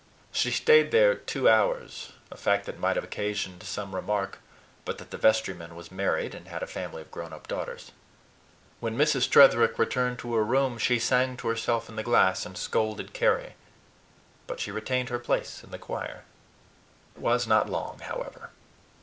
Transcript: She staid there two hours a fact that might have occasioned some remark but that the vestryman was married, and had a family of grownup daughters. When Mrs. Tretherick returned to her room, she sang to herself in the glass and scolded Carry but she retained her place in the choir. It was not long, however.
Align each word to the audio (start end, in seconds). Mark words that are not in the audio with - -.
She 0.31 0.49
staid 0.49 0.89
there 0.89 1.13
two 1.13 1.47
hours 1.47 2.13
a 2.31 2.35
fact 2.35 2.65
that 2.65 2.79
might 2.79 2.95
have 2.95 3.03
occasioned 3.05 3.61
some 3.61 3.93
remark 3.93 4.39
but 4.83 4.97
that 4.97 5.11
the 5.11 5.17
vestryman 5.19 5.75
was 5.75 5.91
married, 5.91 6.33
and 6.33 6.47
had 6.47 6.63
a 6.63 6.65
family 6.65 7.03
of 7.03 7.11
grownup 7.11 7.47
daughters. 7.47 7.91
When 8.79 8.97
Mrs. 8.97 9.29
Tretherick 9.29 9.77
returned 9.77 10.17
to 10.17 10.33
her 10.33 10.43
room, 10.43 10.79
she 10.79 10.97
sang 10.97 11.37
to 11.37 11.49
herself 11.49 11.87
in 11.87 11.97
the 11.97 12.01
glass 12.03 12.47
and 12.47 12.57
scolded 12.57 13.13
Carry 13.13 13.53
but 14.47 14.59
she 14.59 14.71
retained 14.71 15.09
her 15.09 15.19
place 15.19 15.63
in 15.63 15.69
the 15.69 15.77
choir. 15.77 16.23
It 17.15 17.21
was 17.21 17.45
not 17.45 17.69
long, 17.69 17.99
however. 17.99 18.49